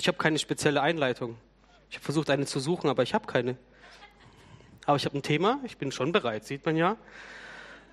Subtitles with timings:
[0.00, 1.36] Ich habe keine spezielle Einleitung.
[1.90, 3.58] Ich habe versucht, eine zu suchen, aber ich habe keine.
[4.86, 6.96] Aber ich habe ein Thema, ich bin schon bereit, sieht man ja.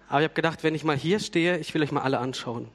[0.07, 2.71] Aber ich habe gedacht, wenn ich mal hier stehe, ich will euch mal alle anschauen.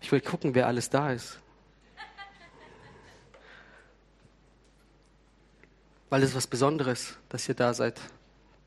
[0.00, 1.38] Ich will gucken, wer alles da ist.
[6.08, 8.00] Weil es ist was Besonderes, dass ihr da seid.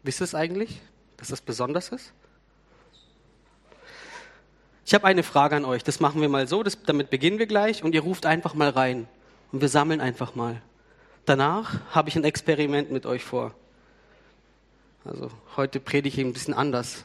[0.04, 0.80] Wisst ihr es eigentlich,
[1.18, 2.14] dass das besonders ist?
[4.88, 5.84] Ich habe eine Frage an euch.
[5.84, 8.70] Das machen wir mal so, das, damit beginnen wir gleich und ihr ruft einfach mal
[8.70, 9.06] rein
[9.52, 10.62] und wir sammeln einfach mal.
[11.26, 13.54] Danach habe ich ein Experiment mit euch vor.
[15.04, 17.04] Also heute predige ich ein bisschen anders.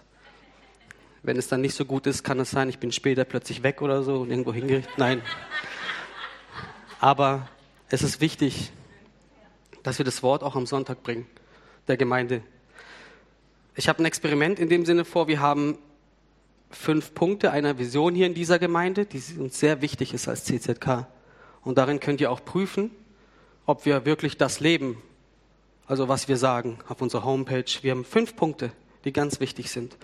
[1.25, 3.83] Wenn es dann nicht so gut ist, kann es sein, ich bin später plötzlich weg
[3.83, 4.97] oder so und irgendwo hingerichtet.
[4.97, 5.20] Nein.
[7.01, 7.48] Aber
[7.89, 8.70] es ist wichtig,
[9.83, 11.27] dass wir das Wort auch am Sonntag bringen,
[11.89, 12.45] der Gemeinde.
[13.75, 15.27] Ich habe ein Experiment in dem Sinne vor.
[15.27, 15.78] Wir haben
[16.75, 21.07] fünf Punkte einer Vision hier in dieser Gemeinde, die uns sehr wichtig ist als CZK.
[21.62, 22.91] Und darin könnt ihr auch prüfen,
[23.67, 25.01] ob wir wirklich das leben,
[25.87, 27.64] also was wir sagen auf unserer Homepage.
[27.83, 28.73] Wir haben fünf Punkte,
[29.05, 29.97] die ganz wichtig sind.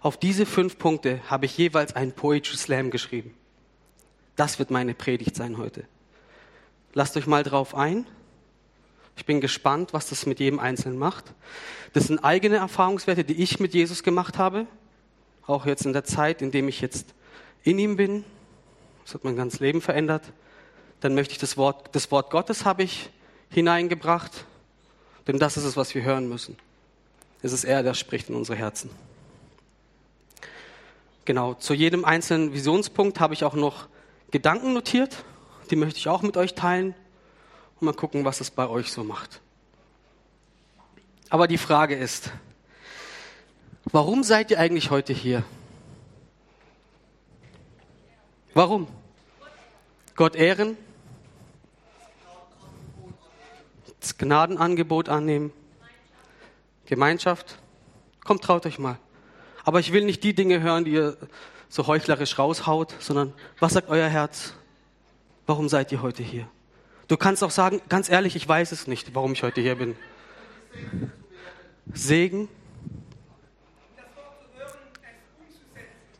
[0.00, 3.34] Auf diese fünf Punkte habe ich jeweils einen Poetry Slam geschrieben.
[4.36, 5.84] Das wird meine Predigt sein heute.
[6.94, 8.06] Lasst euch mal drauf ein.
[9.16, 11.34] Ich bin gespannt, was das mit jedem Einzelnen macht.
[11.92, 14.66] Das sind eigene Erfahrungswerte, die ich mit Jesus gemacht habe.
[15.50, 17.12] Auch jetzt in der Zeit, in dem ich jetzt
[17.64, 18.24] in ihm bin.
[19.04, 20.22] Das hat mein ganzes Leben verändert.
[21.00, 23.10] Dann möchte ich das Wort, das Wort Gottes habe ich
[23.48, 24.44] hineingebracht.
[25.26, 26.56] Denn das ist es, was wir hören müssen.
[27.42, 28.90] Es ist er, der spricht in unsere Herzen.
[31.24, 33.88] Genau, zu jedem einzelnen Visionspunkt habe ich auch noch
[34.30, 35.24] Gedanken notiert.
[35.72, 36.94] Die möchte ich auch mit euch teilen
[37.80, 39.40] und mal gucken, was es bei euch so macht.
[41.28, 42.30] Aber die Frage ist,
[43.84, 45.44] warum seid ihr eigentlich heute hier?
[48.54, 48.88] Warum?
[50.16, 50.76] Gott ehren?
[54.00, 55.52] Das Gnadenangebot annehmen?
[56.86, 57.58] Gemeinschaft?
[58.24, 58.98] Kommt, traut euch mal.
[59.64, 61.16] Aber ich will nicht die Dinge hören, die ihr
[61.68, 64.54] so heuchlerisch raushaut, sondern was sagt euer Herz?
[65.46, 66.48] Warum seid ihr heute hier?
[67.08, 69.96] Du kannst auch sagen, ganz ehrlich, ich weiß es nicht, warum ich heute hier bin.
[71.92, 72.48] Segen,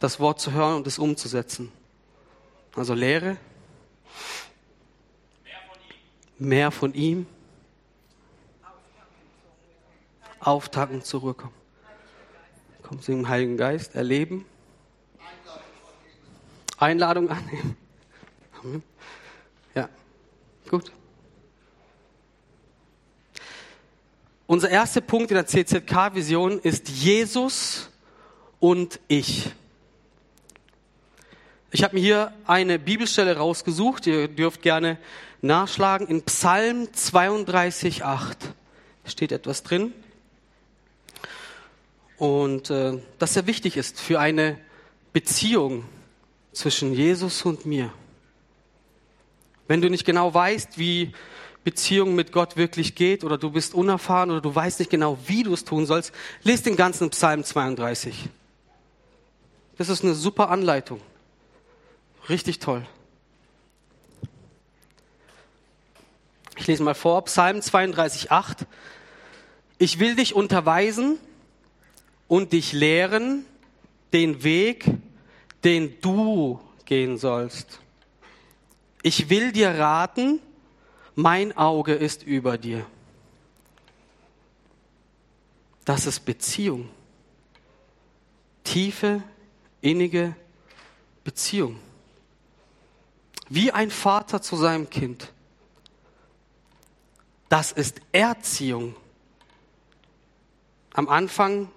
[0.00, 1.70] das Wort zu hören und es umzusetzen.
[2.74, 3.36] Also Lehre,
[6.38, 7.26] mehr von ihm,
[10.40, 11.54] auftanken, zurückkommen.
[12.82, 14.46] Kommen Sie im Heiligen Geist, erleben,
[16.78, 17.76] Einladung annehmen.
[19.74, 19.88] Ja,
[20.68, 20.90] gut.
[24.46, 27.90] Unser erster Punkt in der CZK-Vision ist Jesus
[28.58, 29.52] und ich.
[31.72, 34.04] Ich habe mir hier eine Bibelstelle rausgesucht.
[34.08, 34.98] Ihr dürft gerne
[35.40, 36.08] nachschlagen.
[36.08, 38.36] In Psalm 32,8
[39.04, 39.92] steht etwas drin.
[42.18, 44.58] Und äh, das sehr wichtig ist für eine
[45.12, 45.84] Beziehung
[46.52, 47.92] zwischen Jesus und mir.
[49.68, 51.12] Wenn du nicht genau weißt, wie
[51.62, 55.44] Beziehung mit Gott wirklich geht oder du bist unerfahren oder du weißt nicht genau, wie
[55.44, 58.28] du es tun sollst, lest den ganzen Psalm 32.
[59.78, 61.00] Das ist eine super Anleitung.
[62.30, 62.86] Richtig toll.
[66.56, 68.66] Ich lese mal vor, Psalm 32, 8.
[69.78, 71.18] Ich will dich unterweisen
[72.28, 73.44] und dich lehren
[74.12, 74.84] den Weg,
[75.64, 77.80] den du gehen sollst.
[79.02, 80.38] Ich will dir raten,
[81.16, 82.86] mein Auge ist über dir.
[85.84, 86.90] Das ist Beziehung.
[88.62, 89.20] Tiefe,
[89.80, 90.36] innige
[91.24, 91.80] Beziehung.
[93.50, 95.32] Wie ein Vater zu seinem Kind.
[97.48, 98.94] Das ist Erziehung.
[100.94, 101.68] Am Anfang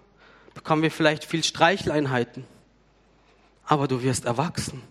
[0.53, 2.45] bekommen wir vielleicht viel Streicheleinheiten,
[3.65, 4.83] aber du wirst erwachsen.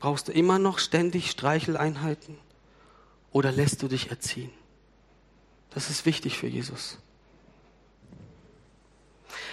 [0.00, 2.38] Brauchst du immer noch ständig Streicheleinheiten
[3.30, 4.50] oder lässt du dich erziehen?
[5.70, 6.98] Das ist wichtig für Jesus.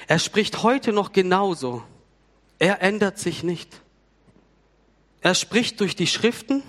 [0.07, 1.83] Er spricht heute noch genauso.
[2.57, 3.81] Er ändert sich nicht.
[5.25, 6.61] Er spricht durch die Schriften,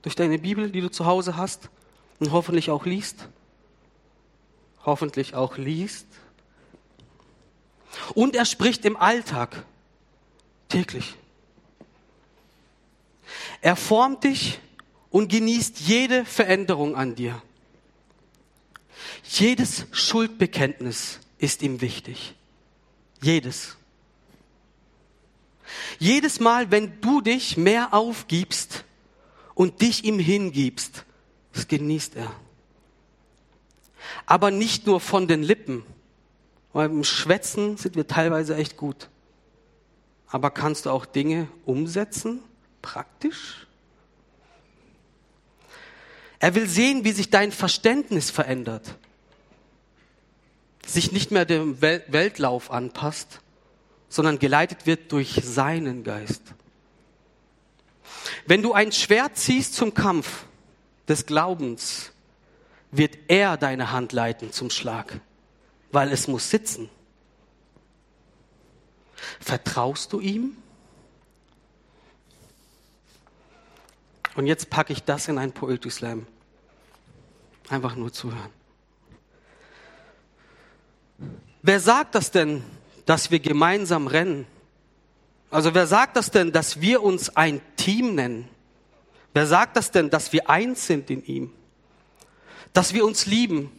[0.00, 1.68] durch deine Bibel, die du zu Hause hast
[2.18, 3.28] und hoffentlich auch liest
[4.84, 6.06] hoffentlich auch liest.
[8.14, 9.64] Und er spricht im Alltag
[10.68, 11.14] täglich.
[13.60, 14.58] Er formt dich
[15.10, 17.40] und genießt jede Veränderung an dir.
[19.24, 22.34] Jedes Schuldbekenntnis ist ihm wichtig.
[23.20, 23.76] Jedes.
[25.98, 28.84] Jedes Mal, wenn du dich mehr aufgibst
[29.54, 31.04] und dich ihm hingibst,
[31.52, 32.32] das genießt er.
[34.26, 35.84] Aber nicht nur von den Lippen,
[36.72, 39.08] weil im Schwätzen sind wir teilweise echt gut.
[40.28, 42.40] Aber kannst du auch Dinge umsetzen,
[42.80, 43.66] praktisch?
[46.38, 48.96] Er will sehen, wie sich dein Verständnis verändert,
[50.84, 53.40] sich nicht mehr dem Weltlauf anpasst,
[54.12, 56.42] sondern geleitet wird durch seinen Geist.
[58.46, 60.44] Wenn du ein Schwert ziehst zum Kampf
[61.08, 62.12] des Glaubens,
[62.90, 65.18] wird er deine Hand leiten zum Schlag,
[65.92, 66.90] weil es muss sitzen.
[69.40, 70.58] Vertraust du ihm?
[74.34, 76.26] Und jetzt packe ich das in ein Poetry Slam.
[77.70, 78.52] Einfach nur zuhören.
[81.62, 82.62] Wer sagt das denn,
[83.06, 84.46] dass wir gemeinsam rennen?
[85.50, 88.48] Also wer sagt das denn, dass wir uns ein Team nennen?
[89.34, 91.52] Wer sagt das denn, dass wir eins sind in ihm?
[92.72, 93.70] Dass wir uns lieben,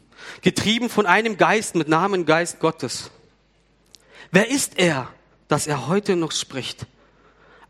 [0.41, 3.11] getrieben von einem Geist mit Namen Geist Gottes.
[4.31, 5.09] Wer ist er,
[5.47, 6.85] dass er heute noch spricht?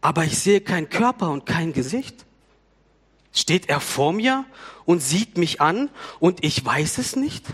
[0.02, 2.26] Aber ich sehe keinen Körper und kein Gesicht.
[3.32, 4.46] Steht er vor mir
[4.86, 5.90] und sieht mich an
[6.20, 7.46] und ich weiß es nicht?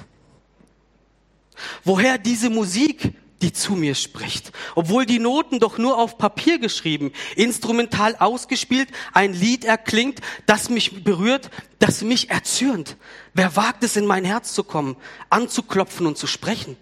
[1.83, 4.51] Woher diese Musik, die zu mir spricht?
[4.75, 11.03] Obwohl die Noten doch nur auf Papier geschrieben, instrumental ausgespielt, ein Lied erklingt, das mich
[11.03, 11.49] berührt,
[11.79, 12.97] das mich erzürnt.
[13.33, 14.97] Wer wagt es in mein Herz zu kommen,
[15.29, 16.77] anzuklopfen und zu sprechen?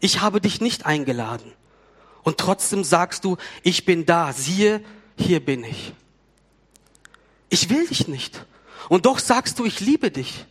[0.00, 1.52] Ich habe dich nicht eingeladen.
[2.22, 4.84] Und trotzdem sagst du, ich bin da, siehe,
[5.16, 5.94] hier bin ich.
[7.48, 8.44] Ich will dich nicht.
[8.88, 10.46] Und doch sagst du, ich liebe dich.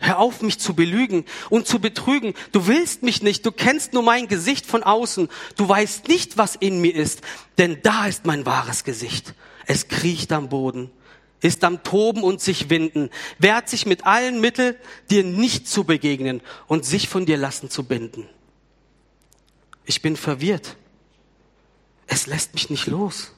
[0.00, 2.34] Hör auf, mich zu belügen und zu betrügen.
[2.52, 5.28] Du willst mich nicht, du kennst nur mein Gesicht von außen.
[5.56, 7.20] Du weißt nicht, was in mir ist,
[7.58, 9.34] denn da ist mein wahres Gesicht.
[9.66, 10.90] Es kriecht am Boden,
[11.40, 14.76] ist am Toben und sich winden, wehrt sich mit allen Mitteln,
[15.10, 18.28] dir nicht zu begegnen und sich von dir lassen zu binden.
[19.84, 20.76] Ich bin verwirrt.
[22.06, 23.32] Es lässt mich nicht los.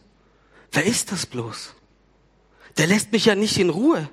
[0.73, 1.75] Wer ist das bloß?
[2.77, 4.09] Der lässt mich ja nicht in Ruhe.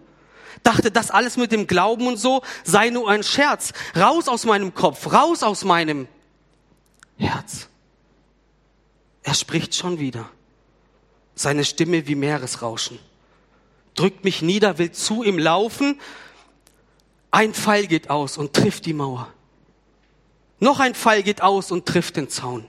[0.63, 3.73] Dachte, das alles mit dem Glauben und so sei nur ein Scherz.
[3.95, 6.07] Raus aus meinem Kopf, raus aus meinem
[7.17, 7.67] Herz.
[9.23, 10.29] Er spricht schon wieder.
[11.35, 12.99] Seine Stimme wie Meeresrauschen.
[13.95, 15.99] Drückt mich nieder, will zu ihm laufen.
[17.29, 19.31] Ein Pfeil geht aus und trifft die Mauer.
[20.59, 22.67] Noch ein Pfeil geht aus und trifft den Zaun.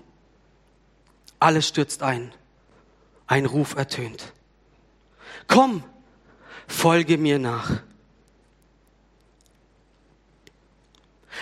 [1.39, 2.33] Alles stürzt ein.
[3.27, 4.33] Ein Ruf ertönt.
[5.49, 5.85] Komm,
[6.67, 7.83] folge mir nach.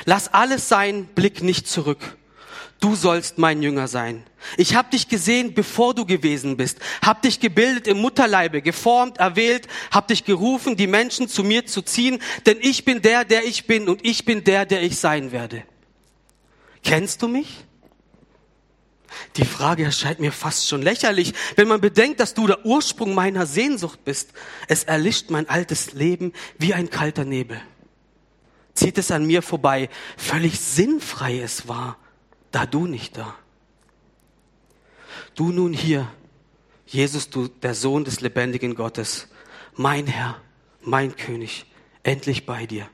[0.04, 2.16] Lass alles sein, blick nicht zurück.
[2.80, 4.24] Du sollst mein Jünger sein.
[4.56, 9.68] Ich habe dich gesehen, bevor du gewesen bist, hab dich gebildet im Mutterleibe, geformt, erwählt,
[9.90, 13.66] hab dich gerufen, die Menschen zu mir zu ziehen, denn ich bin der, der ich
[13.66, 15.62] bin und ich bin der, der ich sein werde.
[16.82, 17.64] Kennst du mich?
[19.36, 23.46] Die Frage erscheint mir fast schon lächerlich, wenn man bedenkt, dass du der Ursprung meiner
[23.46, 24.30] Sehnsucht bist.
[24.68, 27.60] Es erlischt mein altes Leben wie ein kalter Nebel.
[28.74, 31.98] Zieht es an mir vorbei, völlig sinnfrei es war,
[32.50, 33.34] da du nicht da.
[35.34, 36.08] Du nun hier,
[36.86, 39.28] Jesus, du der Sohn des lebendigen Gottes,
[39.74, 40.40] mein Herr,
[40.82, 41.66] mein König,
[42.02, 42.88] endlich bei dir.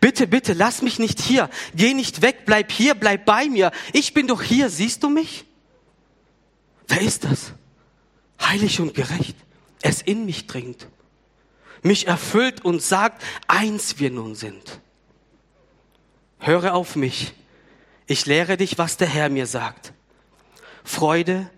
[0.00, 1.50] Bitte, bitte, lass mich nicht hier.
[1.74, 3.70] Geh nicht weg, bleib hier, bleib bei mir.
[3.92, 5.44] Ich bin doch hier, siehst du mich?
[6.88, 7.52] Wer ist das?
[8.40, 9.36] Heilig und gerecht.
[9.82, 10.86] Es in mich dringt.
[11.82, 14.80] Mich erfüllt und sagt, eins wir nun sind.
[16.38, 17.32] Höre auf mich.
[18.06, 19.92] Ich lehre dich, was der Herr mir sagt.
[20.84, 21.50] Freude,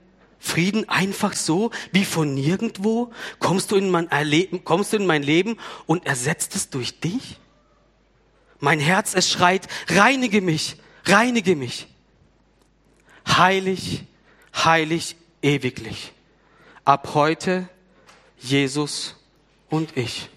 [0.43, 3.13] Frieden einfach so, wie von nirgendwo?
[3.39, 7.39] Kommst du in mein, Erleben, kommst du in mein Leben und ersetzt es durch dich?
[8.65, 11.89] Mein Herz, es schreit, reinige mich, reinige mich.
[13.27, 14.05] Heilig,
[14.55, 16.13] heilig, ewiglich.
[16.85, 17.69] Ab heute
[18.39, 19.17] Jesus
[19.69, 20.29] und ich.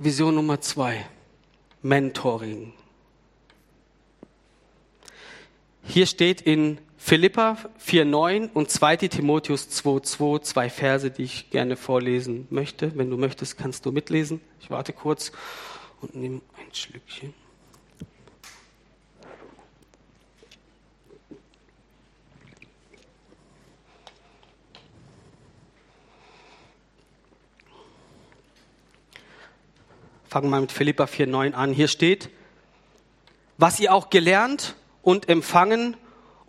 [0.00, 1.08] Vision Nummer zwei.
[1.80, 2.72] Mentoring.
[5.84, 12.46] Hier steht in Philippa 4,9 und 2 Timotheus 2,2, zwei Verse, die ich gerne vorlesen
[12.48, 12.96] möchte.
[12.96, 14.40] Wenn du möchtest, kannst du mitlesen.
[14.62, 15.30] Ich warte kurz
[16.00, 17.34] und nehme ein Schlückchen.
[30.26, 31.74] fangen wir mit Philippa 4,9 an.
[31.74, 32.30] Hier steht,
[33.58, 35.98] was ihr auch gelernt und empfangen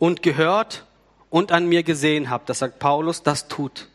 [0.06, 0.86] und gehört
[1.32, 3.88] und an mir gesehen habt, das sagt Paulus, das tut.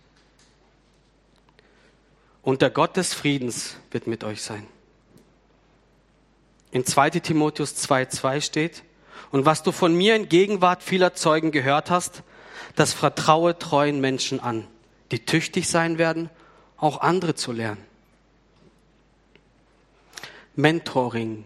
[2.42, 4.66] Und der Gott des Friedens wird mit euch sein.
[6.72, 8.82] In 2 Timotheus 2,2 steht,
[9.30, 12.24] und was du von mir in Gegenwart vieler Zeugen gehört hast,
[12.74, 14.66] das vertraue treuen Menschen an,
[15.12, 16.28] die tüchtig sein werden,
[16.76, 17.84] auch andere zu lernen.
[20.56, 21.44] Mentoring,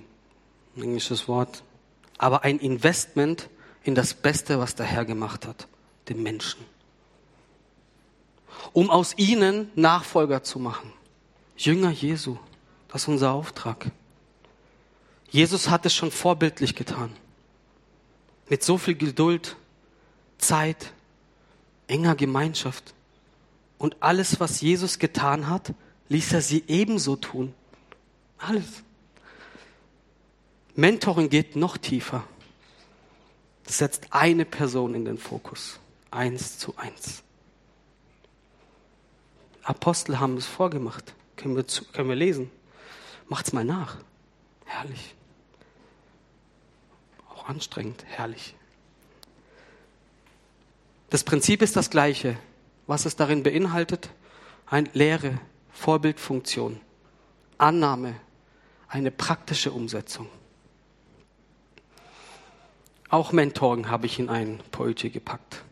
[0.77, 1.63] englisches Wort,
[2.17, 3.51] aber ein Investment
[3.85, 5.69] in das Beste, was der Herr gemacht hat,
[6.09, 6.65] den Menschen.
[8.73, 10.93] Um aus ihnen Nachfolger zu machen.
[11.57, 12.39] Jünger Jesu,
[12.89, 13.91] das ist unser Auftrag.
[15.31, 17.15] Jesus hat es schon vorbildlich getan.
[18.49, 19.57] Mit so viel Geduld,
[20.39, 20.93] Zeit,
[21.87, 22.95] enger Gemeinschaft.
[23.79, 25.75] Und alles, was Jesus getan hat,
[26.09, 27.55] ließ er sie ebenso tun.
[28.39, 28.83] Alles.
[30.75, 32.25] Mentoring geht noch tiefer.
[33.65, 35.81] Das setzt eine Person in den Fokus.
[36.11, 37.23] Eins zu eins.
[39.63, 41.15] Apostel haben es vorgemacht.
[41.37, 42.51] Können wir, zu, können wir lesen.
[43.29, 43.97] Macht's mal nach.
[44.67, 45.15] Herrlich.
[47.31, 48.05] Auch anstrengend.
[48.07, 48.55] Herrlich.
[51.11, 52.37] Das Prinzip ist das gleiche.
[52.87, 54.11] Was es darin beinhaltet?
[54.67, 55.41] Eine Lehre,
[55.73, 56.81] Vorbildfunktion,
[57.59, 58.15] Annahme,
[58.89, 60.29] eine praktische Umsetzung.
[63.15, 65.63] Auch Mentoring habe ich in ein Poetry gepackt.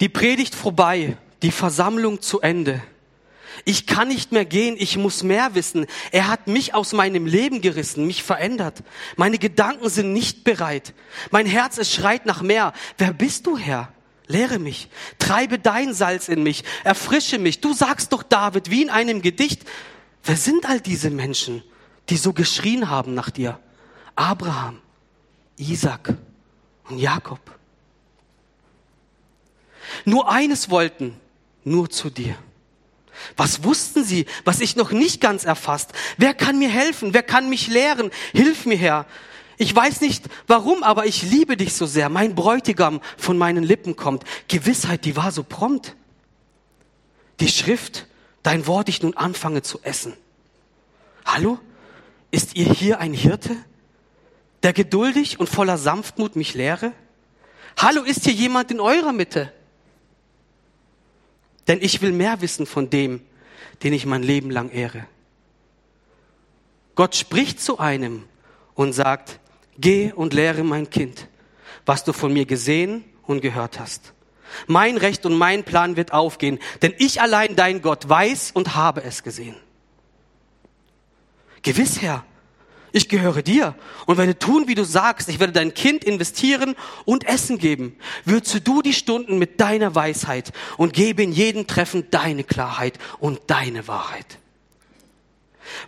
[0.00, 2.82] Die Predigt vorbei, die Versammlung zu Ende.
[3.64, 5.86] Ich kann nicht mehr gehen, ich muss mehr wissen.
[6.12, 8.82] Er hat mich aus meinem Leben gerissen, mich verändert.
[9.16, 10.92] Meine Gedanken sind nicht bereit.
[11.30, 12.74] Mein Herz, es schreit nach mehr.
[12.98, 13.90] Wer bist du, Herr?
[14.26, 17.62] Lehre mich, treibe dein Salz in mich, erfrische mich.
[17.62, 19.62] Du sagst doch David, wie in einem Gedicht,
[20.24, 21.62] wer sind all diese Menschen,
[22.10, 23.58] die so geschrien haben nach dir?
[24.16, 24.80] Abraham,
[25.56, 26.14] Isaac
[26.88, 27.40] und Jakob.
[30.04, 31.16] Nur eines wollten,
[31.64, 32.36] nur zu dir.
[33.36, 35.92] Was wussten sie, was ich noch nicht ganz erfasst?
[36.16, 37.14] Wer kann mir helfen?
[37.14, 38.10] Wer kann mich lehren?
[38.32, 39.06] Hilf mir, Herr.
[39.56, 42.08] Ich weiß nicht warum, aber ich liebe dich so sehr.
[42.08, 44.24] Mein Bräutigam von meinen Lippen kommt.
[44.48, 45.94] Gewissheit, die war so prompt.
[47.40, 48.06] Die Schrift,
[48.42, 50.14] dein Wort ich nun anfange zu essen.
[51.24, 51.58] Hallo?
[52.30, 53.56] Ist ihr hier ein Hirte?
[54.64, 56.92] Der geduldig und voller Sanftmut mich lehre?
[57.78, 59.52] Hallo, ist hier jemand in eurer Mitte?
[61.68, 63.20] Denn ich will mehr wissen von dem,
[63.82, 65.06] den ich mein Leben lang ehre.
[66.94, 68.24] Gott spricht zu einem
[68.74, 69.38] und sagt,
[69.78, 71.28] geh und lehre mein Kind,
[71.84, 74.14] was du von mir gesehen und gehört hast.
[74.66, 79.02] Mein Recht und mein Plan wird aufgehen, denn ich allein, dein Gott, weiß und habe
[79.02, 79.56] es gesehen.
[81.62, 82.24] Gewiss, Herr,
[82.94, 83.74] ich gehöre dir
[84.06, 85.28] und werde tun, wie du sagst.
[85.28, 87.96] Ich werde dein Kind investieren und Essen geben.
[88.24, 93.40] Würze du die Stunden mit deiner Weisheit und gebe in jedem Treffen deine Klarheit und
[93.48, 94.38] deine Wahrheit.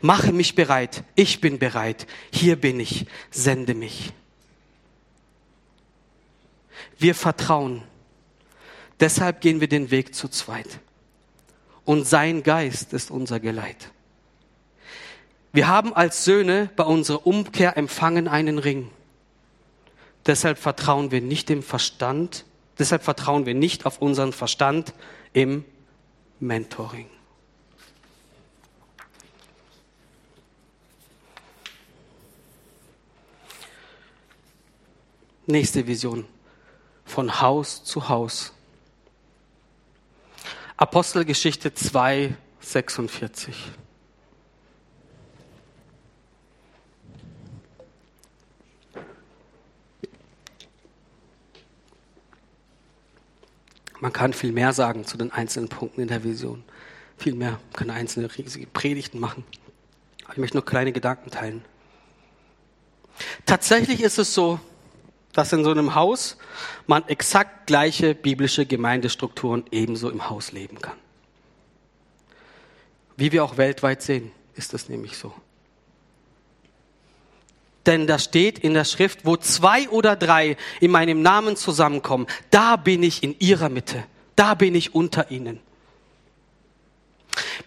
[0.00, 1.04] Mache mich bereit.
[1.14, 2.08] Ich bin bereit.
[2.32, 3.06] Hier bin ich.
[3.30, 4.12] Sende mich.
[6.98, 7.84] Wir vertrauen.
[8.98, 10.80] Deshalb gehen wir den Weg zu zweit.
[11.84, 13.92] Und sein Geist ist unser Geleit.
[15.56, 18.90] Wir haben als Söhne bei unserer Umkehr empfangen einen Ring.
[20.26, 22.44] Deshalb vertrauen wir nicht dem Verstand,
[22.78, 24.92] deshalb vertrauen wir nicht auf unseren Verstand
[25.32, 25.64] im
[26.40, 27.08] Mentoring.
[35.46, 36.26] Nächste Vision.
[37.06, 38.52] Von Haus zu Haus.
[40.76, 43.56] Apostelgeschichte 2, 46.
[54.00, 56.64] Man kann viel mehr sagen zu den einzelnen Punkten in der Vision.
[57.16, 57.58] Viel mehr.
[57.72, 59.44] Kann einzelne riesige Predigten machen.
[60.24, 61.64] Aber ich möchte nur kleine Gedanken teilen.
[63.46, 64.60] Tatsächlich ist es so,
[65.32, 66.36] dass in so einem Haus
[66.86, 70.96] man exakt gleiche biblische Gemeindestrukturen ebenso im Haus leben kann.
[73.16, 75.32] Wie wir auch weltweit sehen, ist das nämlich so.
[77.86, 82.76] Denn da steht in der Schrift, wo zwei oder drei in meinem Namen zusammenkommen, da
[82.76, 85.60] bin ich in ihrer Mitte, da bin ich unter ihnen.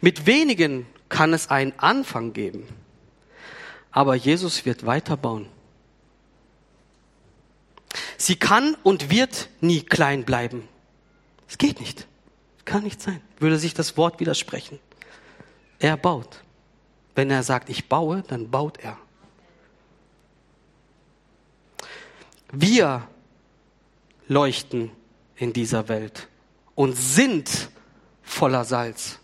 [0.01, 2.67] Mit wenigen kann es einen Anfang geben,
[3.91, 5.47] aber Jesus wird weiterbauen.
[8.17, 10.67] Sie kann und wird nie klein bleiben.
[11.47, 12.05] Es geht nicht.
[12.65, 13.21] Kann nicht sein.
[13.39, 14.79] Würde sich das Wort widersprechen.
[15.79, 16.43] Er baut.
[17.15, 18.97] Wenn er sagt, ich baue, dann baut er.
[22.51, 23.07] Wir
[24.27, 24.91] leuchten
[25.35, 26.27] in dieser Welt
[26.75, 27.69] und sind
[28.23, 29.19] voller Salz,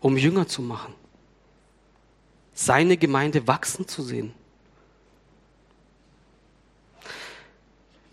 [0.00, 0.94] um Jünger zu machen,
[2.54, 4.32] seine Gemeinde wachsen zu sehen.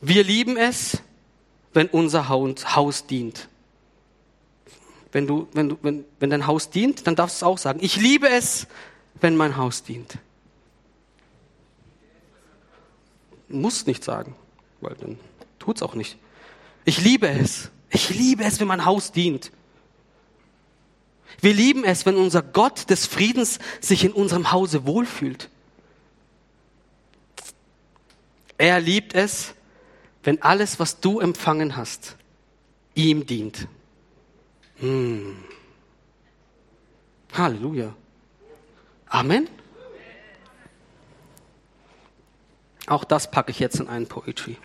[0.02, 1.02] Wir lieben es,
[1.74, 3.48] wenn unser Haus dient.
[5.12, 7.80] Wenn, du, wenn, du, wenn, wenn dein Haus dient, dann darfst du es auch sagen.
[7.82, 8.68] Ich liebe es,
[9.20, 10.18] wenn mein Haus dient.
[13.52, 14.36] Muss nicht sagen,
[14.80, 15.20] weil dann
[15.60, 16.18] tut es auch nicht.
[16.86, 17.70] Ich liebe es.
[17.90, 19.52] Ich liebe es, wenn mein Haus dient.
[21.42, 25.50] Wir lieben es, wenn unser Gott des Friedens sich in unserem Hause wohlfühlt.
[28.58, 29.54] Er liebt es,
[30.24, 32.16] wenn alles, was du empfangen hast,
[32.94, 33.68] ihm dient.
[34.78, 35.38] Hm.
[37.34, 37.96] Halleluja.
[39.08, 39.48] Amen.
[42.88, 44.58] Auch das packe ich jetzt in einen Poetry.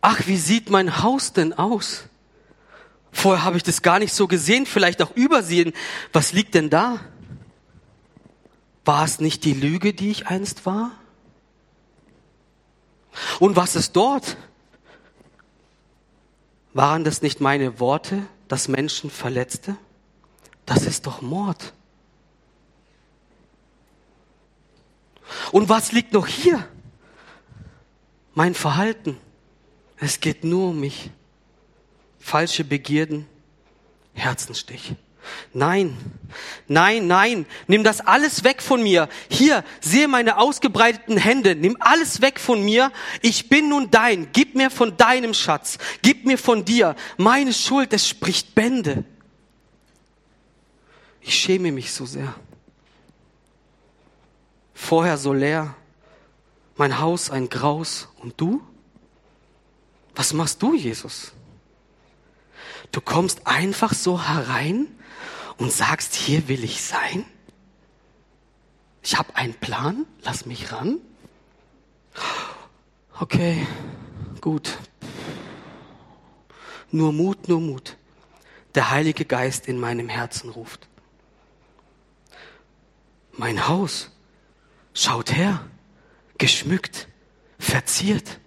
[0.00, 2.04] Ach, wie sieht mein Haus denn aus?
[3.10, 5.72] Vorher habe ich das gar nicht so gesehen, vielleicht auch übersehen.
[6.12, 7.00] Was liegt denn da?
[8.84, 10.92] War es nicht die Lüge, die ich einst war?
[13.40, 14.36] Und was ist dort?
[16.74, 19.76] Waren das nicht meine Worte, das Menschen verletzte?
[20.64, 21.72] Das ist doch Mord.
[25.52, 26.68] Und was liegt noch hier?
[28.34, 29.18] Mein Verhalten.
[29.98, 31.10] Es geht nur um mich.
[32.18, 33.26] Falsche Begierden,
[34.12, 34.94] Herzenstich.
[35.52, 35.96] Nein,
[36.68, 39.08] nein, nein, nimm das alles weg von mir.
[39.28, 42.92] Hier, sehe meine ausgebreiteten Hände, nimm alles weg von mir.
[43.22, 46.96] Ich bin nun dein, gib mir von deinem Schatz, gib mir von dir.
[47.16, 49.04] Meine Schuld, es spricht Bände.
[51.20, 52.34] Ich schäme mich so sehr.
[54.78, 55.74] Vorher so leer,
[56.76, 58.62] mein Haus ein Graus und du?
[60.14, 61.32] Was machst du, Jesus?
[62.92, 64.86] Du kommst einfach so herein
[65.58, 67.26] und sagst, hier will ich sein?
[69.02, 70.98] Ich habe einen Plan, lass mich ran.
[73.18, 73.66] Okay,
[74.40, 74.78] gut.
[76.92, 77.96] Nur Mut, nur Mut.
[78.74, 80.88] Der Heilige Geist in meinem Herzen ruft.
[83.32, 84.12] Mein Haus,
[84.98, 85.60] schaut her,
[86.38, 87.08] geschmückt,
[87.58, 88.40] verziert,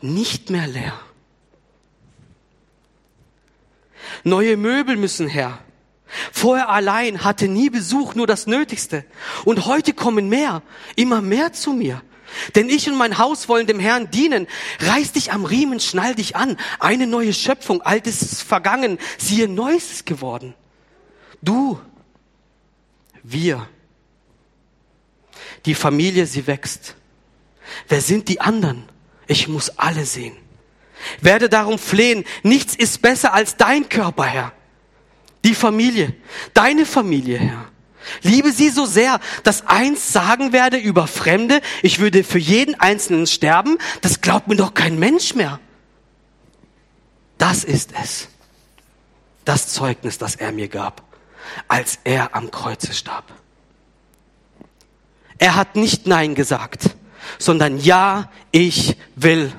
[0.00, 0.98] nicht mehr leer.
[4.22, 5.58] Neue Möbel müssen her.
[6.32, 9.04] Vorher allein hatte nie Besuch, nur das Nötigste.
[9.44, 10.62] Und heute kommen mehr,
[10.96, 12.00] immer mehr zu mir.
[12.54, 14.46] Denn ich und mein Haus wollen dem Herrn dienen.
[14.80, 16.56] Reiß dich am Riemen, schnall dich an.
[16.78, 20.54] Eine neue Schöpfung, altes ist vergangen, siehe, neues ist geworden.
[21.42, 21.80] Du,
[23.22, 23.68] wir,
[25.66, 26.94] die Familie, sie wächst.
[27.88, 28.84] Wer sind die anderen?
[29.26, 30.36] Ich muss alle sehen.
[31.20, 34.52] Werde darum flehen, nichts ist besser als dein Körper, Herr
[35.44, 36.14] die Familie,
[36.54, 37.64] deine Familie, Herr.
[38.22, 43.26] Liebe sie so sehr, dass eins sagen werde über Fremde, ich würde für jeden Einzelnen
[43.26, 45.60] sterben, das glaubt mir doch kein Mensch mehr.
[47.36, 48.28] Das ist es.
[49.44, 51.02] Das Zeugnis, das er mir gab,
[51.66, 53.24] als er am Kreuze starb.
[55.38, 56.90] Er hat nicht Nein gesagt,
[57.38, 59.52] sondern Ja, ich will.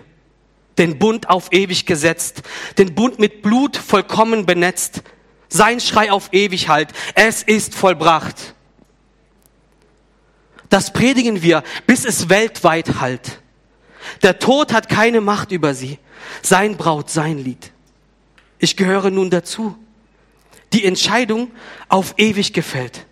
[0.77, 2.41] Den Bund auf ewig gesetzt,
[2.77, 5.01] den Bund mit Blut vollkommen benetzt,
[5.49, 6.93] sein Schrei auf ewig halt.
[7.15, 8.53] Es ist vollbracht.
[10.69, 13.41] Das predigen wir, bis es weltweit halt.
[14.21, 15.99] Der Tod hat keine Macht über sie.
[16.41, 17.71] Sein Braut, sein Lied.
[18.59, 19.75] Ich gehöre nun dazu.
[20.73, 21.51] Die Entscheidung
[21.87, 23.05] auf ewig gefällt.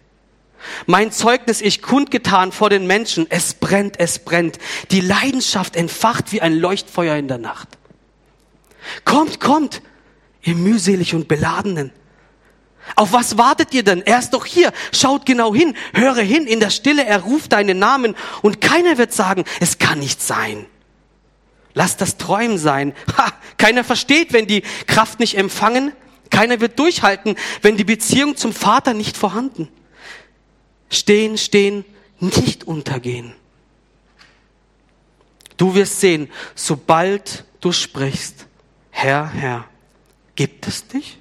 [0.85, 3.27] Mein Zeugnis ich kundgetan vor den Menschen.
[3.29, 4.57] Es brennt, es brennt.
[4.91, 7.69] Die Leidenschaft entfacht wie ein Leuchtfeuer in der Nacht.
[9.05, 9.81] Kommt, kommt,
[10.41, 11.91] ihr mühselig und Beladenen.
[12.95, 14.01] Auf was wartet ihr denn?
[14.01, 14.71] Er ist doch hier.
[14.93, 15.75] Schaut genau hin.
[15.93, 16.47] Höre hin.
[16.47, 18.15] In der Stille, er ruft deinen Namen.
[18.41, 20.65] Und keiner wird sagen, es kann nicht sein.
[21.73, 22.93] Lass das Träumen sein.
[23.17, 25.91] Ha, keiner versteht, wenn die Kraft nicht empfangen.
[26.29, 29.69] Keiner wird durchhalten, wenn die Beziehung zum Vater nicht vorhanden.
[30.89, 31.85] Stehen, stehen,
[32.19, 33.33] nicht untergehen.
[35.57, 38.45] Du wirst sehen, sobald du sprichst,
[38.91, 39.65] Herr, Herr,
[40.35, 41.17] gibt es dich?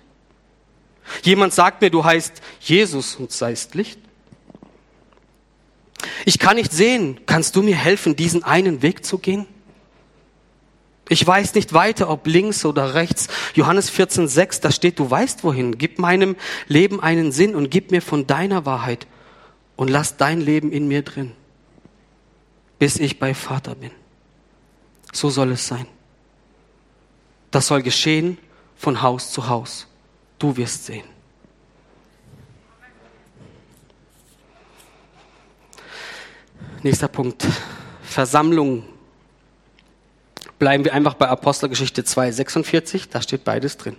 [1.23, 3.99] Jemand sagt mir, du heißt Jesus und seist Licht.
[6.25, 7.21] Ich kann nicht sehen.
[7.27, 9.47] Kannst du mir helfen, diesen einen Weg zu gehen?
[11.09, 13.29] Ich weiß nicht weiter, ob links oder rechts.
[13.55, 15.79] Johannes 14, 6, da steht, du weißt wohin.
[15.79, 16.35] Gib meinem
[16.67, 19.07] Leben einen Sinn und gib mir von deiner Wahrheit
[19.77, 21.33] und lass dein Leben in mir drin,
[22.79, 23.91] bis ich bei Vater bin.
[25.13, 25.87] So soll es sein.
[27.51, 28.39] Das soll geschehen
[28.77, 29.87] von Haus zu Haus.
[30.39, 31.07] Du wirst sehen.
[36.83, 37.47] Nächster Punkt.
[38.03, 38.85] Versammlung
[40.59, 43.97] Bleiben wir einfach bei Apostelgeschichte 2, 46, da steht beides drin.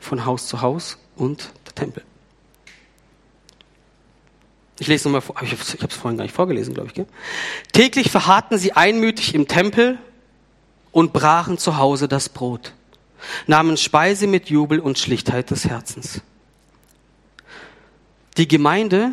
[0.00, 2.02] Von Haus zu Haus und der Tempel.
[4.78, 6.94] Ich lese nochmal vor, ich habe es vorhin gar nicht vorgelesen, glaube ich.
[6.94, 7.06] Gell?
[7.72, 9.98] Täglich verharrten sie einmütig im Tempel
[10.92, 12.72] und brachen zu Hause das Brot,
[13.46, 16.20] nahmen Speise mit Jubel und Schlichtheit des Herzens.
[18.36, 19.12] Die Gemeinde,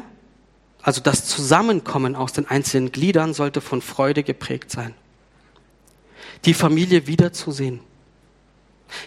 [0.81, 4.93] also das Zusammenkommen aus den einzelnen Gliedern, sollte von Freude geprägt sein
[6.45, 7.79] die Familie wiederzusehen,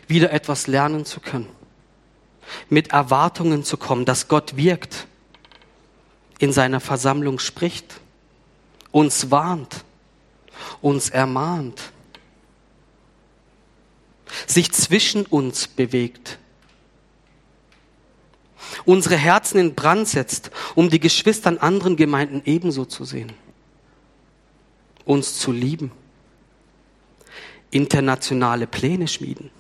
[0.09, 1.49] wieder etwas lernen zu können,
[2.69, 5.07] mit Erwartungen zu kommen, dass Gott wirkt,
[6.38, 8.01] in seiner Versammlung spricht,
[8.90, 9.85] uns warnt,
[10.81, 11.92] uns ermahnt,
[14.46, 16.38] sich zwischen uns bewegt,
[18.85, 23.33] unsere Herzen in Brand setzt, um die Geschwister in anderen Gemeinden ebenso zu sehen,
[25.05, 25.92] uns zu lieben
[27.70, 29.51] internationale Pläne schmieden,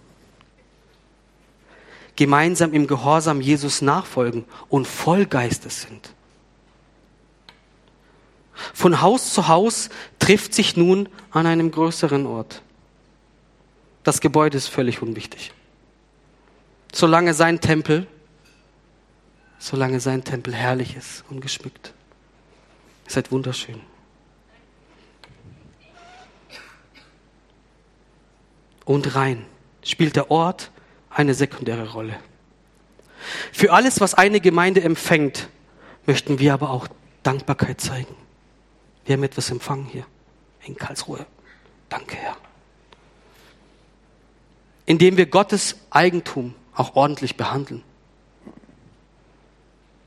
[2.16, 6.14] gemeinsam im Gehorsam Jesus nachfolgen und voll Geistes sind.
[8.74, 12.62] Von Haus zu Haus trifft sich nun an einem größeren Ort.
[14.02, 15.52] Das Gebäude ist völlig unwichtig.
[16.92, 18.06] Solange sein Tempel,
[19.58, 21.92] solange sein Tempel herrlich ist und geschmückt.
[23.06, 23.80] Ihr seid wunderschön.
[28.86, 29.44] und rein
[29.84, 30.70] spielt der Ort
[31.10, 32.16] eine sekundäre Rolle.
[33.52, 35.48] Für alles, was eine Gemeinde empfängt,
[36.06, 36.88] möchten wir aber auch
[37.22, 38.14] Dankbarkeit zeigen.
[39.06, 40.04] Wir haben etwas empfangen hier
[40.64, 41.24] in Karlsruhe.
[41.88, 42.36] Danke, Herr.
[44.84, 47.82] Indem wir Gottes Eigentum auch ordentlich behandeln,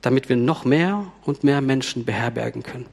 [0.02, 2.88] damit wir noch mehr und mehr Menschen beherbergen können.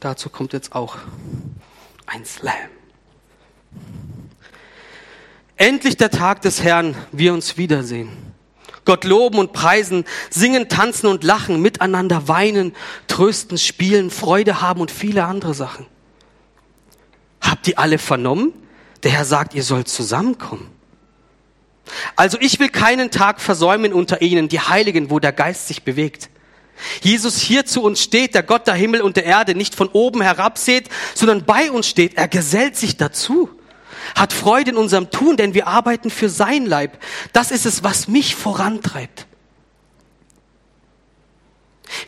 [0.00, 0.98] Dazu kommt jetzt auch
[2.06, 2.54] ein Slam.
[5.56, 8.29] Endlich der Tag des Herrn, wir uns wiedersehen.
[8.84, 12.74] Gott loben und preisen, singen, tanzen und lachen, miteinander weinen,
[13.08, 15.86] trösten, spielen, Freude haben und viele andere Sachen.
[17.40, 18.52] Habt ihr alle vernommen?
[19.02, 20.70] Der Herr sagt, ihr sollt zusammenkommen.
[22.16, 26.28] Also ich will keinen Tag versäumen unter ihnen, die Heiligen, wo der Geist sich bewegt.
[27.02, 30.22] Jesus hier zu uns steht, der Gott der Himmel und der Erde nicht von oben
[30.22, 32.16] herab seht, sondern bei uns steht.
[32.16, 33.50] Er gesellt sich dazu,
[34.14, 37.02] hat Freude in unserem Tun, denn wir arbeiten für sein Leib.
[37.32, 39.26] Das ist es, was mich vorantreibt.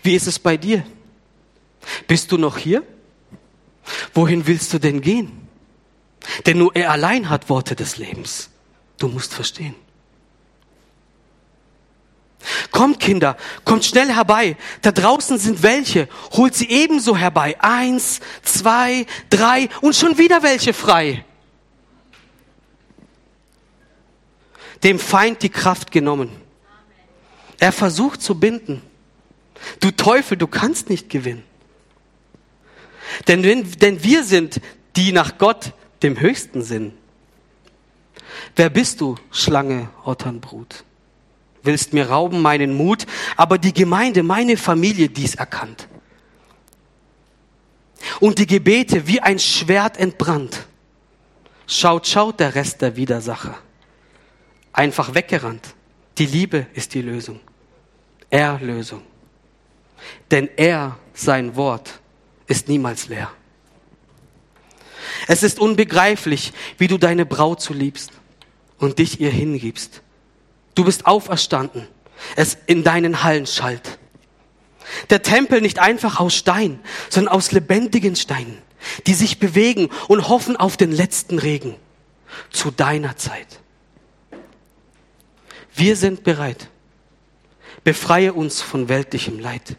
[0.02, 0.84] Wie ist es bei dir?
[2.06, 2.82] Bist du noch hier?
[4.14, 5.48] Wohin willst du denn gehen?
[6.46, 8.50] Denn nur er allein hat Worte des Lebens.
[8.98, 9.74] Du musst verstehen.
[12.70, 14.56] Kommt Kinder, kommt schnell herbei.
[14.82, 16.08] Da draußen sind welche.
[16.32, 17.56] Holt sie ebenso herbei.
[17.60, 21.24] Eins, zwei, drei und schon wieder welche frei.
[24.84, 26.30] Dem Feind die Kraft genommen.
[27.58, 28.82] Er versucht zu binden.
[29.80, 31.44] Du Teufel, du kannst nicht gewinnen.
[33.28, 34.60] Denn, wenn, denn wir sind
[34.96, 36.94] die nach Gott, dem Höchsten sind.
[38.56, 40.84] Wer bist du, Schlange, Otternbrut?
[41.62, 45.88] willst mir rauben meinen Mut, aber die Gemeinde, meine Familie dies erkannt.
[48.20, 50.66] Und die Gebete wie ein Schwert entbrannt.
[51.66, 53.56] Schaut, schaut der Rest der Widersacher.
[54.72, 55.74] Einfach weggerannt.
[56.18, 57.40] Die Liebe ist die Lösung.
[58.30, 59.02] Erlösung.
[60.30, 62.00] Denn er, sein Wort,
[62.46, 63.30] ist niemals leer.
[65.28, 68.12] Es ist unbegreiflich, wie du deine Braut zu liebst
[68.78, 70.02] und dich ihr hingibst.
[70.74, 71.86] Du bist auferstanden.
[72.36, 73.98] Es in deinen Hallen schallt.
[75.10, 78.58] Der Tempel nicht einfach aus Stein, sondern aus lebendigen Steinen,
[79.06, 81.76] die sich bewegen und hoffen auf den letzten Regen
[82.50, 83.61] zu deiner Zeit.
[85.74, 86.68] Wir sind bereit.
[87.84, 89.76] Befreie uns von weltlichem Leid.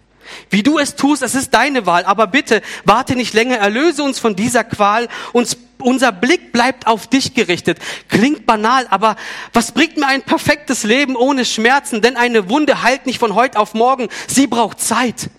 [0.49, 4.19] Wie du es tust, es ist deine Wahl, aber bitte warte nicht länger, erlöse uns
[4.19, 7.79] von dieser Qual, uns, unser Blick bleibt auf dich gerichtet.
[8.07, 9.15] Klingt banal, aber
[9.51, 12.01] was bringt mir ein perfektes Leben ohne Schmerzen?
[12.01, 15.29] Denn eine Wunde heilt nicht von heute auf morgen, sie braucht Zeit.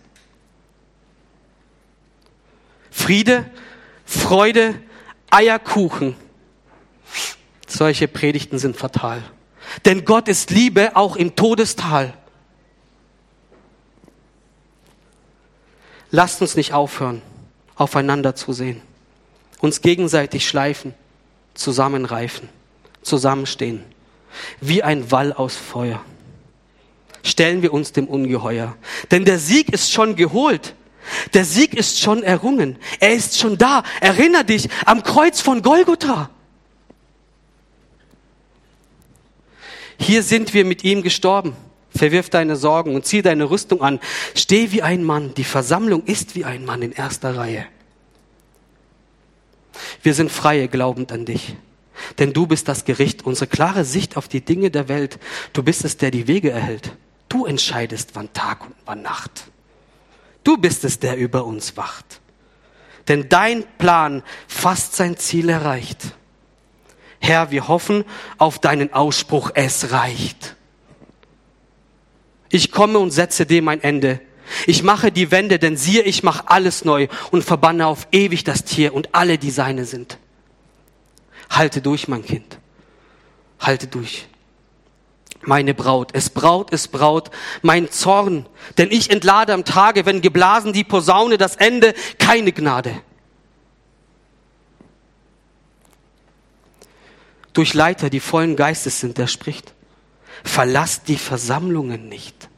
[2.90, 3.50] Friede,
[4.04, 4.80] Freude,
[5.30, 6.14] Eierkuchen.
[7.66, 9.22] Solche Predigten sind fatal.
[9.84, 12.14] Denn Gott ist Liebe auch im Todestal.
[16.10, 17.22] Lasst uns nicht aufhören,
[17.74, 18.80] aufeinander zu sehen,
[19.60, 20.94] uns gegenseitig schleifen,
[21.54, 22.48] zusammenreifen,
[23.02, 23.82] zusammenstehen,
[24.60, 26.00] wie ein Wall aus Feuer.
[27.24, 28.76] Stellen wir uns dem Ungeheuer,
[29.10, 30.74] denn der Sieg ist schon geholt.
[31.32, 32.78] Der Sieg ist schon errungen.
[33.00, 33.82] Er ist schon da.
[34.00, 36.30] Erinner dich am Kreuz von Golgotha.
[40.04, 41.56] Hier sind wir mit ihm gestorben.
[41.88, 44.00] Verwirf deine Sorgen und zieh deine Rüstung an.
[44.34, 45.32] Steh wie ein Mann.
[45.32, 47.64] Die Versammlung ist wie ein Mann in erster Reihe.
[50.02, 51.56] Wir sind freie glaubend an dich.
[52.18, 55.18] Denn du bist das Gericht, unsere klare Sicht auf die Dinge der Welt.
[55.54, 56.92] Du bist es, der die Wege erhält.
[57.30, 59.44] Du entscheidest, wann Tag und wann Nacht.
[60.42, 62.20] Du bist es, der über uns wacht.
[63.08, 66.14] Denn dein Plan fast sein Ziel erreicht.
[67.24, 68.04] Herr, wir hoffen
[68.36, 70.56] auf deinen Ausspruch, es reicht.
[72.50, 74.20] Ich komme und setze dem ein Ende.
[74.66, 78.64] Ich mache die Wände, denn siehe, ich mache alles neu und verbanne auf ewig das
[78.64, 80.18] Tier und alle, die seine sind.
[81.48, 82.58] Halte durch, mein Kind.
[83.58, 84.28] Halte durch.
[85.40, 87.30] Meine Braut, es braut, es braut,
[87.62, 88.44] mein Zorn,
[88.76, 93.00] denn ich entlade am Tage, wenn geblasen die Posaune das Ende, keine Gnade.
[97.54, 99.72] Durch Leiter, die vollen Geistes sind, der spricht.
[100.42, 102.48] Verlasst die Versammlungen nicht.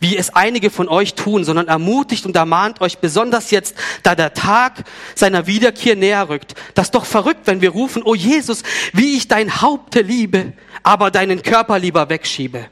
[0.00, 4.34] Wie es einige von euch tun, sondern ermutigt und ermahnt euch besonders jetzt, da der
[4.34, 6.54] Tag seiner Wiederkehr näher rückt.
[6.74, 10.52] Das ist doch verrückt, wenn wir rufen, oh Jesus, wie ich dein Haupt liebe,
[10.82, 12.66] aber deinen Körper lieber wegschiebe.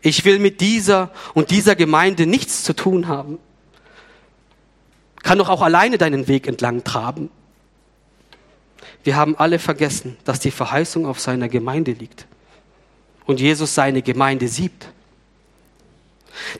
[0.00, 3.38] Ich will mit dieser und dieser Gemeinde nichts zu tun haben
[5.24, 7.30] kann doch auch alleine deinen Weg entlang traben.
[9.02, 12.26] Wir haben alle vergessen, dass die Verheißung auf seiner Gemeinde liegt
[13.26, 14.86] und Jesus seine Gemeinde siebt.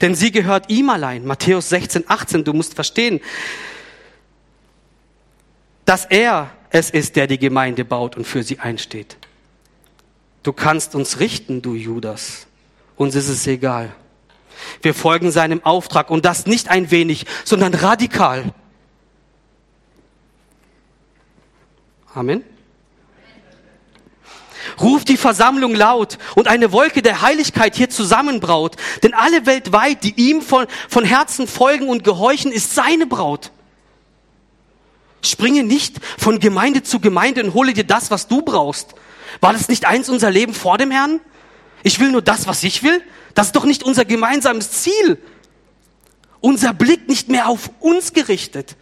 [0.01, 1.25] Denn sie gehört ihm allein.
[1.27, 3.21] Matthäus 16, 18, du musst verstehen,
[5.85, 9.17] dass er es ist, der die Gemeinde baut und für sie einsteht.
[10.43, 12.47] Du kannst uns richten, du Judas.
[12.97, 13.95] Uns ist es egal.
[14.83, 18.53] Wir folgen seinem Auftrag und das nicht ein wenig, sondern radikal.
[22.15, 22.45] Amen.
[24.81, 28.77] Ruft die Versammlung laut und eine Wolke der Heiligkeit hier zusammenbraut.
[29.03, 33.51] Denn alle weltweit, die ihm von, von Herzen folgen und gehorchen, ist seine Braut.
[35.23, 38.95] Springe nicht von Gemeinde zu Gemeinde und hole dir das, was du brauchst.
[39.41, 41.21] War das nicht eins unser Leben vor dem Herrn?
[41.83, 43.03] Ich will nur das, was ich will.
[43.35, 45.19] Das ist doch nicht unser gemeinsames Ziel.
[46.41, 48.77] Unser Blick nicht mehr auf uns gerichtet.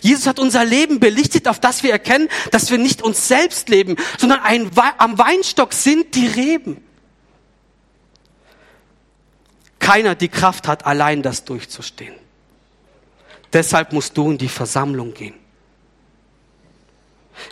[0.00, 3.96] Jesus hat unser Leben belichtet, auf das wir erkennen, dass wir nicht uns selbst leben,
[4.18, 6.84] sondern ein, am Weinstock sind die Reben.
[9.78, 12.14] Keiner die Kraft hat, allein das durchzustehen.
[13.52, 15.34] Deshalb musst du in die Versammlung gehen.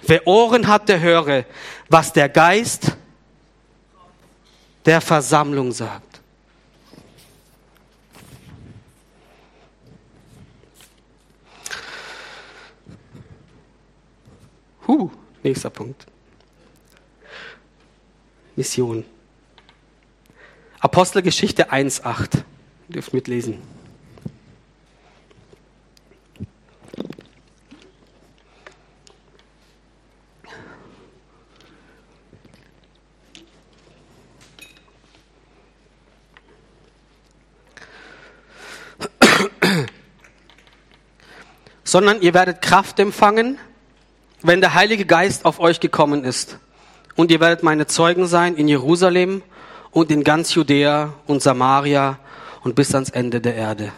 [0.06, 1.44] Wer Ohren hat, der höre,
[1.88, 2.92] was der Geist
[4.84, 6.07] der Versammlung sagt.
[14.88, 15.10] Huh,
[15.42, 16.06] nächster Punkt.
[18.56, 19.04] Mission.
[20.80, 22.38] Apostelgeschichte 1,8.
[22.88, 23.58] Ihr dürft mitlesen.
[41.84, 43.58] sondern ihr werdet Kraft empfangen,
[44.42, 46.58] wenn der Heilige Geist auf euch gekommen ist.
[47.16, 49.42] Und ihr werdet meine Zeugen sein in Jerusalem
[49.90, 52.18] und in ganz Judäa und Samaria
[52.62, 53.92] und bis ans Ende der Erde.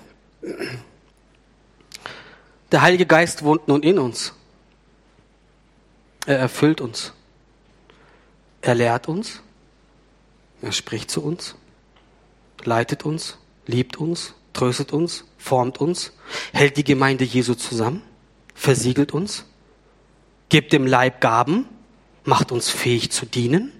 [2.72, 4.33] Der Heilige Geist wohnt nun in uns.
[6.26, 7.12] Er erfüllt uns.
[8.62, 9.42] Er lehrt uns.
[10.62, 11.55] Er spricht zu uns,
[12.64, 16.12] leitet uns, liebt uns, tröstet uns, formt uns,
[16.53, 18.03] hält die Gemeinde Jesu zusammen,
[18.55, 19.46] versiegelt uns
[20.51, 21.65] gibt dem Leib Gaben,
[22.25, 23.73] macht uns fähig zu dienen,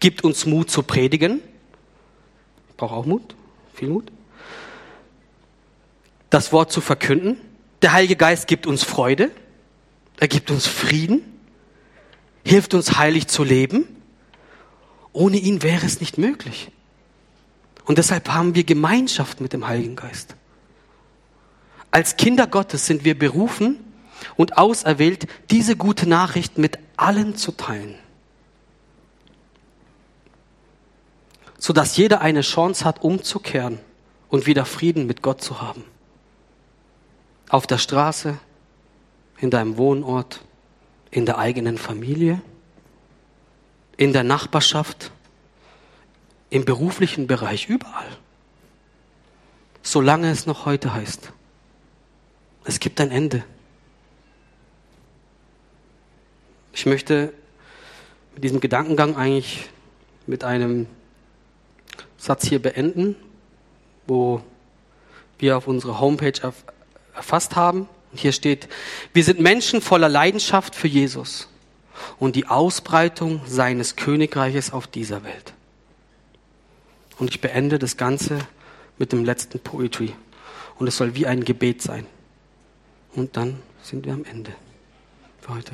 [0.00, 1.40] gibt uns Mut zu predigen.
[2.68, 3.34] Ich brauche auch Mut,
[3.72, 4.12] viel Mut.
[6.28, 7.40] Das Wort zu verkünden.
[7.80, 9.30] Der Heilige Geist gibt uns Freude,
[10.18, 11.22] er gibt uns Frieden,
[12.44, 13.86] hilft uns heilig zu leben.
[15.12, 16.70] Ohne ihn wäre es nicht möglich.
[17.84, 20.34] Und deshalb haben wir Gemeinschaft mit dem Heiligen Geist.
[21.90, 23.85] Als Kinder Gottes sind wir berufen
[24.36, 27.94] und auserwählt, diese gute Nachricht mit allen zu teilen.
[31.58, 33.78] Sodass jeder eine Chance hat, umzukehren
[34.28, 35.84] und wieder Frieden mit Gott zu haben.
[37.48, 38.38] Auf der Straße,
[39.38, 40.40] in deinem Wohnort,
[41.10, 42.40] in der eigenen Familie,
[43.96, 45.10] in der Nachbarschaft,
[46.50, 48.08] im beruflichen Bereich, überall.
[49.82, 51.32] Solange es noch heute heißt.
[52.64, 53.44] Es gibt ein Ende.
[56.76, 57.32] Ich möchte
[58.34, 59.70] mit diesem Gedankengang eigentlich
[60.26, 60.86] mit einem
[62.18, 63.16] Satz hier beenden,
[64.06, 64.42] wo
[65.38, 66.38] wir auf unserer Homepage
[67.14, 67.88] erfasst haben.
[68.12, 68.68] Und hier steht,
[69.14, 71.48] wir sind Menschen voller Leidenschaft für Jesus
[72.18, 75.54] und die Ausbreitung seines Königreiches auf dieser Welt.
[77.18, 78.38] Und ich beende das Ganze
[78.98, 80.12] mit dem letzten Poetry.
[80.78, 82.06] Und es soll wie ein Gebet sein.
[83.14, 84.52] Und dann sind wir am Ende
[85.40, 85.72] für heute.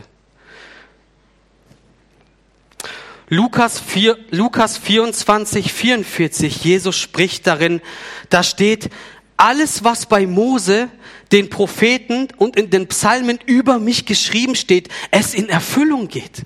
[3.32, 7.80] Lukas, 4, Lukas 24, 44, Jesus spricht darin,
[8.28, 8.90] da steht,
[9.38, 10.90] alles, was bei Mose,
[11.32, 16.42] den Propheten und in den Psalmen über mich geschrieben steht, es in Erfüllung geht.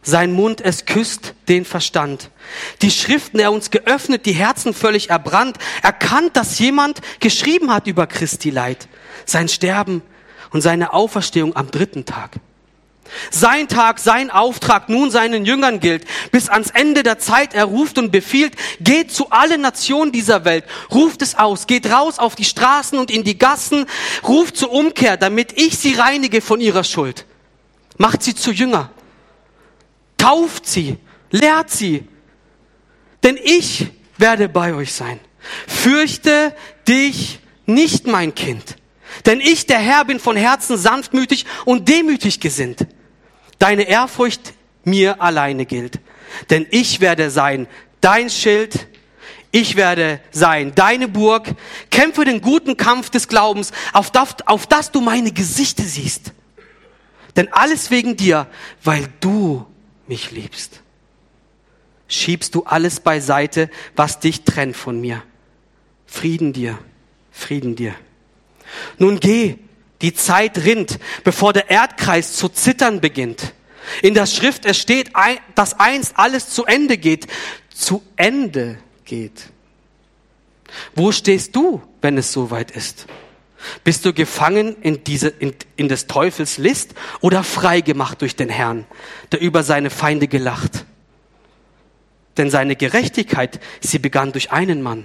[0.00, 2.30] Sein Mund, es küsst den Verstand.
[2.80, 8.06] Die Schriften, er uns geöffnet, die Herzen völlig erbrannt, erkannt, dass jemand geschrieben hat über
[8.06, 8.86] Christi Leid,
[9.26, 10.02] sein Sterben
[10.52, 12.38] und seine Auferstehung am dritten Tag.
[13.30, 17.98] Sein Tag, sein Auftrag nun seinen Jüngern gilt, bis ans Ende der Zeit er ruft
[17.98, 22.44] und befiehlt, geht zu allen Nationen dieser Welt, ruft es aus, geht raus auf die
[22.44, 23.86] Straßen und in die Gassen,
[24.26, 27.26] ruft zur Umkehr, damit ich sie reinige von ihrer Schuld.
[27.98, 28.90] Macht sie zu Jünger,
[30.22, 30.98] Tauft sie,
[31.32, 32.04] lehrt sie,
[33.24, 35.18] denn ich werde bei euch sein.
[35.66, 36.54] Fürchte
[36.86, 38.76] dich nicht, mein Kind,
[39.26, 42.86] denn ich, der Herr, bin von Herzen sanftmütig und demütig gesinnt.
[43.62, 46.00] Deine Ehrfurcht mir alleine gilt,
[46.50, 47.68] denn ich werde sein
[48.00, 48.88] dein Schild,
[49.52, 51.46] ich werde sein deine Burg,
[51.88, 56.32] kämpfe den guten Kampf des Glaubens, auf das, auf das du meine Gesichter siehst.
[57.36, 58.48] Denn alles wegen dir,
[58.82, 59.64] weil du
[60.08, 60.80] mich liebst.
[62.08, 65.22] Schiebst du alles beiseite, was dich trennt von mir.
[66.04, 66.80] Frieden dir,
[67.30, 67.94] Frieden dir.
[68.98, 69.60] Nun geh,
[70.02, 73.54] die Zeit rinnt, bevor der Erdkreis zu zittern beginnt.
[74.02, 75.12] In der Schrift es steht,
[75.54, 77.26] dass einst alles zu Ende geht,
[77.72, 79.50] zu Ende geht.
[80.94, 83.06] Wo stehst du, wenn es soweit ist?
[83.84, 88.48] Bist du gefangen in, diese, in, in des Teufels List oder frei gemacht durch den
[88.48, 88.86] Herrn,
[89.30, 90.84] der über seine Feinde gelacht?
[92.36, 95.04] Denn seine Gerechtigkeit, sie begann durch einen Mann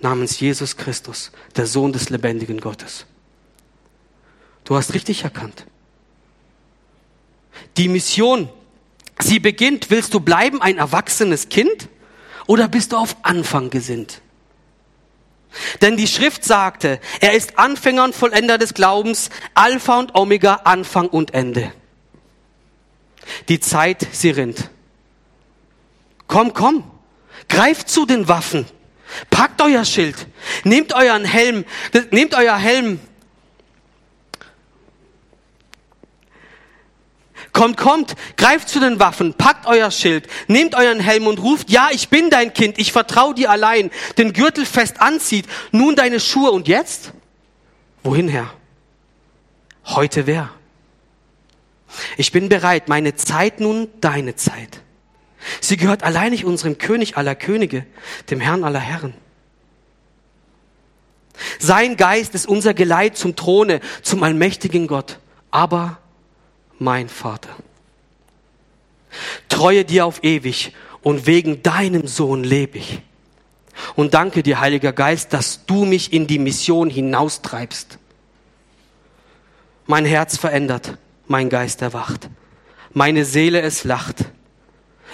[0.00, 3.06] namens Jesus Christus, der Sohn des lebendigen Gottes.
[4.68, 5.64] Du hast richtig erkannt.
[7.78, 8.50] Die Mission,
[9.18, 11.88] sie beginnt, willst du bleiben ein erwachsenes Kind
[12.46, 14.20] oder bist du auf Anfang gesinnt?
[15.80, 21.08] Denn die Schrift sagte, er ist Anfänger und Vollender des Glaubens, Alpha und Omega, Anfang
[21.08, 21.72] und Ende.
[23.48, 24.68] Die Zeit, sie rinnt.
[26.26, 26.84] Komm, komm,
[27.48, 28.66] greift zu den Waffen,
[29.30, 30.26] packt euer Schild,
[30.64, 31.64] nehmt euren Helm,
[32.10, 33.00] nehmt euer Helm
[37.58, 41.88] Kommt, kommt, greift zu den Waffen, packt euer Schild, nehmt euren Helm und ruft, ja,
[41.90, 46.52] ich bin dein Kind, ich vertraue dir allein, den Gürtel fest anzieht, nun deine Schuhe
[46.52, 47.10] und jetzt?
[48.04, 48.54] Wohin, Herr?
[49.86, 50.50] Heute wer?
[52.16, 54.80] Ich bin bereit, meine Zeit nun deine Zeit.
[55.60, 57.84] Sie gehört alleinig unserem König aller Könige,
[58.30, 59.14] dem Herrn aller Herren.
[61.58, 65.18] Sein Geist ist unser Geleit zum Throne, zum allmächtigen Gott.
[65.50, 65.98] Aber
[66.78, 67.50] mein Vater.
[69.48, 73.00] Treue dir auf ewig und wegen deinem Sohn lebe ich.
[73.94, 77.98] Und danke dir, Heiliger Geist, dass du mich in die Mission hinaustreibst.
[79.86, 82.28] Mein Herz verändert, mein Geist erwacht.
[82.92, 84.24] Meine Seele es lacht.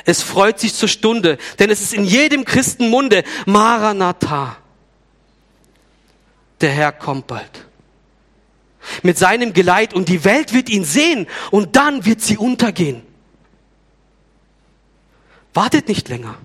[0.04, 4.56] Es freut sich zur Stunde, denn es ist in jedem Christenmunde Maranatha.
[6.60, 7.66] Der Herr kommt bald
[9.02, 13.02] mit seinem Geleit und die Welt wird ihn sehen und dann wird sie untergehen.
[15.52, 16.36] Wartet nicht länger.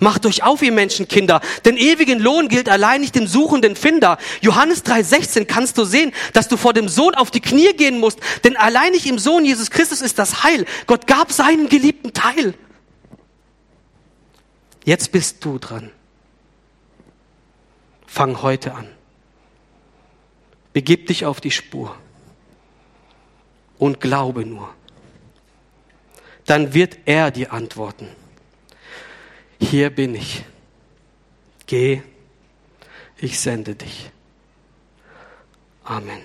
[0.00, 4.18] Macht euch auf, ihr Menschenkinder, denn ewigen Lohn gilt allein nicht dem suchenden Finder.
[4.40, 8.18] Johannes 3,16 kannst du sehen, dass du vor dem Sohn auf die Knie gehen musst,
[8.42, 10.66] denn allein nicht im Sohn Jesus Christus ist das Heil.
[10.86, 12.54] Gott gab seinen geliebten Teil.
[14.84, 15.90] Jetzt bist du dran.
[18.06, 18.88] Fang heute an.
[20.74, 21.96] Begib dich auf die Spur
[23.78, 24.74] und glaube nur.
[26.46, 28.08] Dann wird er dir antworten.
[29.60, 30.44] Hier bin ich.
[31.66, 32.02] Geh,
[33.16, 34.10] ich sende dich.
[35.84, 36.20] Amen.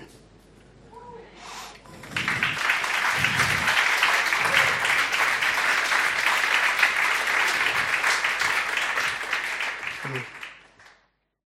[10.04, 10.39] Amen.